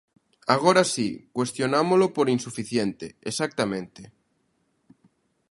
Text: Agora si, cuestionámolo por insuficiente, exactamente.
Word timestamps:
Agora 0.55 0.83
si, 0.93 1.09
cuestionámolo 1.37 2.05
por 2.15 2.27
insuficiente, 2.35 3.05
exactamente. 3.31 4.01